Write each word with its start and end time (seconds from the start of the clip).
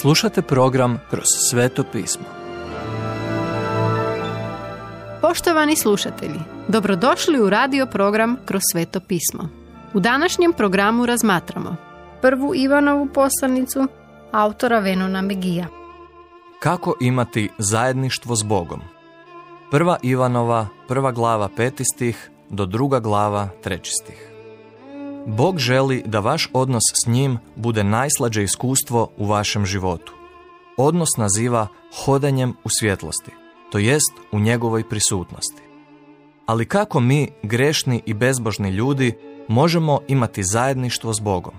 Slušate 0.00 0.42
program 0.42 1.00
Kroz 1.10 1.24
sveto 1.50 1.84
pismo. 1.92 2.24
Poštovani 5.20 5.76
slušatelji, 5.76 6.40
dobrodošli 6.68 7.40
u 7.40 7.50
radio 7.50 7.86
program 7.86 8.36
Kroz 8.44 8.62
sveto 8.72 9.00
pismo. 9.00 9.48
U 9.94 10.00
današnjem 10.00 10.52
programu 10.52 11.06
razmatramo 11.06 11.76
prvu 12.22 12.54
Ivanovu 12.54 13.08
poslanicu 13.14 13.88
autora 14.32 14.78
Venona 14.78 15.22
Megija. 15.22 15.66
Kako 16.60 16.94
imati 17.00 17.50
zajedništvo 17.58 18.36
s 18.36 18.42
Bogom? 18.42 18.80
Prva 19.70 19.96
Ivanova, 20.02 20.66
prva 20.88 21.12
glava 21.12 21.48
peti 21.56 21.84
stih 21.84 22.30
do 22.50 22.66
druga 22.66 23.00
glava 23.00 23.48
treći 23.62 23.92
stih. 24.02 24.35
Bog 25.26 25.58
želi 25.58 26.02
da 26.06 26.20
vaš 26.20 26.50
odnos 26.52 26.82
s 27.02 27.06
njim 27.06 27.38
bude 27.56 27.84
najslađe 27.84 28.42
iskustvo 28.42 29.10
u 29.16 29.26
vašem 29.26 29.66
životu. 29.66 30.14
Odnos 30.76 31.08
naziva 31.16 31.66
hodanjem 32.04 32.54
u 32.64 32.68
svjetlosti, 32.68 33.30
to 33.72 33.78
jest 33.78 34.12
u 34.32 34.38
njegovoj 34.38 34.88
prisutnosti. 34.88 35.62
Ali 36.46 36.66
kako 36.66 37.00
mi, 37.00 37.28
grešni 37.42 38.02
i 38.06 38.14
bezbožni 38.14 38.70
ljudi, 38.70 39.18
možemo 39.48 40.00
imati 40.08 40.44
zajedništvo 40.44 41.14
s 41.14 41.20
Bogom? 41.20 41.54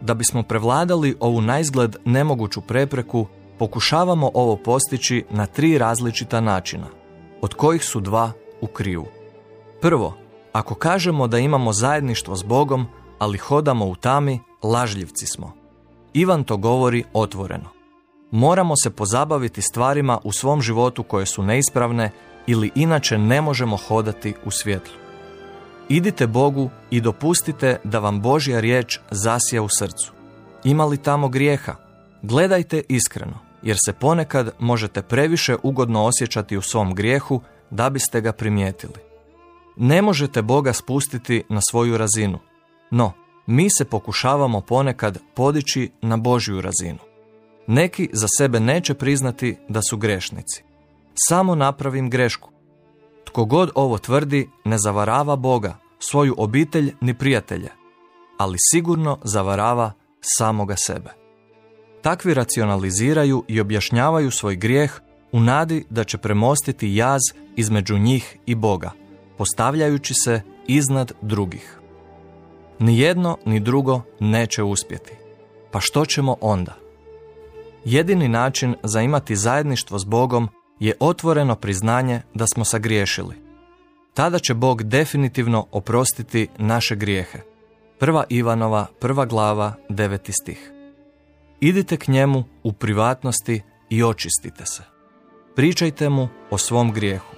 Da 0.00 0.14
bismo 0.14 0.42
prevladali 0.42 1.16
ovu 1.20 1.40
najzgled 1.40 1.96
nemoguću 2.04 2.60
prepreku, 2.60 3.26
pokušavamo 3.58 4.30
ovo 4.34 4.56
postići 4.56 5.24
na 5.30 5.46
tri 5.46 5.78
različita 5.78 6.40
načina, 6.40 6.86
od 7.40 7.54
kojih 7.54 7.84
su 7.84 8.00
dva 8.00 8.32
u 8.60 8.66
krivu. 8.66 9.06
Prvo, 9.80 10.27
ako 10.58 10.74
kažemo 10.74 11.26
da 11.26 11.38
imamo 11.38 11.72
zajedništvo 11.72 12.36
s 12.36 12.42
Bogom, 12.42 12.86
ali 13.18 13.38
hodamo 13.38 13.86
u 13.86 13.96
tami, 13.96 14.40
lažljivci 14.62 15.26
smo. 15.26 15.52
Ivan 16.12 16.44
to 16.44 16.56
govori 16.56 17.04
otvoreno. 17.12 17.68
Moramo 18.30 18.74
se 18.82 18.90
pozabaviti 18.90 19.62
stvarima 19.62 20.18
u 20.24 20.32
svom 20.32 20.62
životu 20.62 21.02
koje 21.02 21.26
su 21.26 21.42
neispravne 21.42 22.10
ili 22.46 22.70
inače 22.74 23.18
ne 23.18 23.40
možemo 23.40 23.76
hodati 23.76 24.34
u 24.44 24.50
svjetlu. 24.50 24.94
Idite 25.88 26.26
Bogu 26.26 26.70
i 26.90 27.00
dopustite 27.00 27.80
da 27.84 27.98
vam 27.98 28.20
Božja 28.20 28.60
riječ 28.60 28.98
zasija 29.10 29.62
u 29.62 29.68
srcu. 29.78 30.12
Ima 30.64 30.84
li 30.84 30.96
tamo 30.96 31.28
grijeha? 31.28 31.74
Gledajte 32.22 32.82
iskreno, 32.88 33.38
jer 33.62 33.76
se 33.86 33.92
ponekad 33.92 34.50
možete 34.58 35.02
previše 35.02 35.56
ugodno 35.62 36.04
osjećati 36.04 36.56
u 36.56 36.62
svom 36.62 36.94
grijehu 36.94 37.40
da 37.70 37.90
biste 37.90 38.20
ga 38.20 38.32
primijetili. 38.32 39.07
Ne 39.78 40.02
možete 40.02 40.42
Boga 40.42 40.72
spustiti 40.72 41.42
na 41.48 41.60
svoju 41.70 41.98
razinu, 41.98 42.38
no 42.90 43.12
mi 43.46 43.70
se 43.70 43.84
pokušavamo 43.84 44.60
ponekad 44.60 45.18
podići 45.34 45.90
na 46.02 46.16
Božju 46.16 46.60
razinu. 46.60 46.98
Neki 47.66 48.08
za 48.12 48.26
sebe 48.38 48.60
neće 48.60 48.94
priznati 48.94 49.56
da 49.68 49.82
su 49.82 49.96
grešnici. 49.96 50.62
Samo 51.14 51.54
napravim 51.54 52.10
grešku. 52.10 52.50
Tko 53.24 53.44
god 53.44 53.70
ovo 53.74 53.98
tvrdi 53.98 54.48
ne 54.64 54.78
zavarava 54.78 55.36
Boga, 55.36 55.76
svoju 55.98 56.34
obitelj 56.38 56.94
ni 57.00 57.14
prijatelje, 57.14 57.68
ali 58.38 58.58
sigurno 58.72 59.18
zavarava 59.24 59.92
samoga 60.20 60.76
sebe. 60.76 61.10
Takvi 62.02 62.34
racionaliziraju 62.34 63.44
i 63.48 63.60
objašnjavaju 63.60 64.30
svoj 64.30 64.56
grijeh 64.56 65.00
u 65.32 65.40
nadi 65.40 65.84
da 65.90 66.04
će 66.04 66.18
premostiti 66.18 66.94
jaz 66.94 67.20
između 67.56 67.98
njih 67.98 68.36
i 68.46 68.54
Boga, 68.54 68.90
postavljajući 69.38 70.14
se 70.14 70.40
iznad 70.66 71.12
drugih. 71.20 71.78
Ni 72.78 72.98
jedno 72.98 73.38
ni 73.44 73.60
drugo 73.60 74.00
neće 74.20 74.62
uspjeti. 74.62 75.12
Pa 75.70 75.80
što 75.80 76.06
ćemo 76.06 76.36
onda? 76.40 76.74
Jedini 77.84 78.28
način 78.28 78.74
za 78.82 79.00
imati 79.00 79.36
zajedništvo 79.36 79.98
s 79.98 80.04
Bogom 80.04 80.48
je 80.80 80.94
otvoreno 81.00 81.54
priznanje 81.54 82.22
da 82.34 82.46
smo 82.46 82.64
sagriješili. 82.64 83.34
Tada 84.14 84.38
će 84.38 84.54
Bog 84.54 84.82
definitivno 84.82 85.66
oprostiti 85.72 86.48
naše 86.58 86.96
grijehe. 86.96 87.38
Prva 87.98 88.24
Ivanova, 88.28 88.86
prva 89.00 89.26
glava, 89.26 89.72
deveti 89.88 90.32
stih. 90.32 90.70
Idite 91.60 91.96
k 91.96 92.08
njemu 92.08 92.44
u 92.62 92.72
privatnosti 92.72 93.62
i 93.90 94.02
očistite 94.02 94.66
se. 94.66 94.82
Pričajte 95.56 96.08
mu 96.08 96.28
o 96.50 96.58
svom 96.58 96.92
grijehu. 96.92 97.37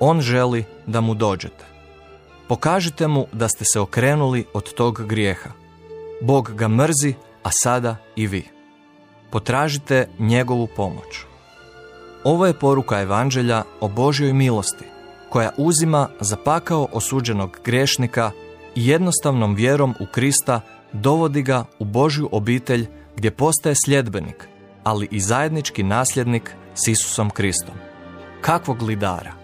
On 0.00 0.20
želi 0.20 0.64
da 0.86 1.00
mu 1.00 1.14
dođete. 1.14 1.64
Pokažite 2.48 3.06
mu 3.06 3.26
da 3.32 3.48
ste 3.48 3.64
se 3.64 3.80
okrenuli 3.80 4.44
od 4.52 4.74
tog 4.74 5.06
grijeha. 5.06 5.50
Bog 6.20 6.52
ga 6.54 6.68
mrzi, 6.68 7.14
a 7.42 7.50
sada 7.52 7.96
i 8.16 8.26
vi. 8.26 8.44
Potražite 9.30 10.08
njegovu 10.18 10.68
pomoć. 10.76 11.24
Ovo 12.24 12.46
je 12.46 12.58
poruka 12.58 13.00
evanđelja 13.00 13.62
o 13.80 13.88
Božjoj 13.88 14.32
milosti, 14.32 14.84
koja 15.28 15.50
uzima 15.56 16.08
za 16.20 16.36
pakao 16.36 16.88
osuđenog 16.92 17.58
grešnika 17.64 18.30
i 18.74 18.88
jednostavnom 18.88 19.54
vjerom 19.54 19.94
u 20.00 20.06
Krista 20.12 20.60
dovodi 20.92 21.42
ga 21.42 21.64
u 21.78 21.84
Božju 21.84 22.28
obitelj 22.32 22.86
gdje 23.16 23.30
postaje 23.30 23.74
sljedbenik, 23.84 24.48
ali 24.84 25.08
i 25.10 25.20
zajednički 25.20 25.82
nasljednik 25.82 26.54
s 26.74 26.88
Isusom 26.88 27.30
Kristom. 27.30 27.74
Kakvog 28.40 28.82
lidara! 28.82 29.39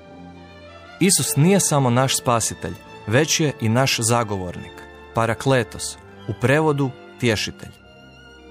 Isus 1.01 1.37
nije 1.37 1.61
samo 1.61 1.91
naš 1.91 2.17
spasitelj, 2.17 2.75
već 3.07 3.41
je 3.41 3.53
i 3.61 3.69
naš 3.69 3.99
zagovornik, 4.01 4.83
parakletos, 5.15 5.97
u 6.29 6.33
prevodu 6.41 6.91
tješitelj. 7.21 7.73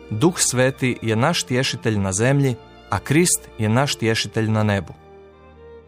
Duh 0.09 0.33
sveti 0.37 0.97
je 1.01 1.15
naš 1.15 1.43
tješitelj 1.43 1.97
na 1.97 2.11
zemlji, 2.13 2.55
a 2.89 2.99
Krist 2.99 3.49
je 3.57 3.69
naš 3.69 3.95
tješitelj 3.95 4.49
na 4.49 4.63
nebu. 4.63 4.93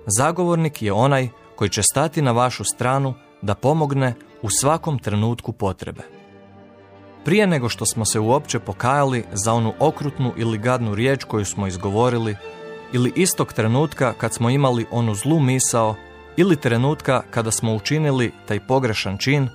Zagovornik 0.05 0.81
je 0.81 0.93
onaj 0.93 1.29
koji 1.55 1.69
će 1.69 1.83
stati 1.83 2.21
na 2.21 2.31
vašu 2.31 2.63
stranu 2.63 3.13
da 3.41 3.55
pomogne 3.55 4.13
u 4.41 4.49
svakom 4.49 4.99
trenutku 4.99 5.51
potrebe. 5.51 6.01
Prije 7.25 7.47
nego 7.47 7.69
što 7.69 7.85
smo 7.85 8.05
se 8.05 8.19
uopće 8.19 8.59
pokajali 8.59 9.23
za 9.33 9.53
onu 9.53 9.73
okrutnu 9.79 10.33
ili 10.37 10.57
gadnu 10.57 10.95
riječ 10.95 11.23
koju 11.23 11.45
smo 11.45 11.67
izgovorili, 11.67 12.35
ili 12.93 13.13
istog 13.15 13.53
trenutka 13.53 14.13
kad 14.13 14.33
smo 14.33 14.49
imali 14.49 14.85
onu 14.91 15.15
zlu 15.15 15.39
misao 15.39 15.95
ili 16.37 16.55
trenutka 16.55 17.21
kada 17.31 17.51
smo 17.51 17.75
učinili 17.75 18.31
taj 18.47 18.67
pogrešan 18.67 19.17
čin, 19.17 19.49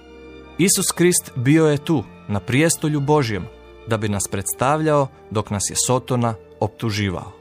Isus 0.58 0.92
Krist 0.94 1.30
bio 1.36 1.66
je 1.66 1.78
tu, 1.78 2.04
na 2.28 2.40
prijestolju 2.40 3.00
Božjem, 3.00 3.46
da 3.86 3.96
bi 3.96 4.08
nas 4.08 4.28
predstavljao 4.30 5.08
dok 5.30 5.50
nas 5.50 5.62
je 5.70 5.76
Sotona 5.86 6.34
optuživao. 6.60 7.32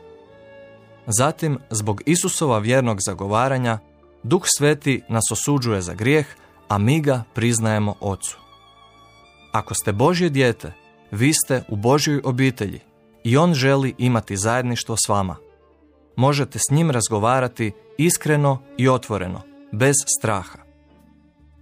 Zatim, 1.07 1.59
zbog 1.69 2.01
Isusova 2.05 2.59
vjernog 2.59 2.97
zagovaranja, 3.01 3.79
Duh 4.23 4.41
Sveti 4.45 5.01
nas 5.09 5.23
osuđuje 5.31 5.81
za 5.81 5.93
grijeh, 5.93 6.25
a 6.67 6.77
mi 6.77 7.01
ga 7.01 7.23
priznajemo 7.33 7.95
Ocu. 7.99 8.37
Ako 9.51 9.73
ste 9.73 9.91
Božje 9.91 10.29
dijete, 10.29 10.73
vi 11.11 11.33
ste 11.33 11.63
u 11.69 11.75
Božjoj 11.75 12.21
obitelji 12.23 12.79
i 13.23 13.37
On 13.37 13.53
želi 13.53 13.95
imati 13.97 14.37
zajedništvo 14.37 14.95
s 14.97 15.09
vama. 15.09 15.35
Možete 16.21 16.59
s 16.59 16.71
njim 16.71 16.91
razgovarati 16.91 17.71
iskreno 17.97 18.61
i 18.77 18.89
otvoreno, 18.89 19.41
bez 19.71 19.95
straha. 20.17 20.59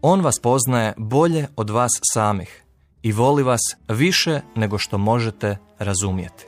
On 0.02 0.22
vas 0.22 0.40
poznaje 0.40 0.94
bolje 0.98 1.48
od 1.56 1.70
vas 1.70 1.92
samih 2.14 2.64
i 3.02 3.12
voli 3.12 3.44
vas 3.44 3.62
više 3.88 4.42
nego 4.56 4.78
što 4.78 4.98
možete 4.98 5.58
razumjeti. 5.78 6.46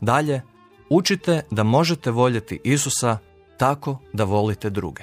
Dalje, 0.00 0.42
učite 0.90 1.42
da 1.50 1.62
možete 1.62 2.10
voljeti 2.10 2.60
Isusa 2.64 3.18
tako 3.58 3.98
da 4.12 4.24
volite 4.24 4.70
druge. 4.70 5.02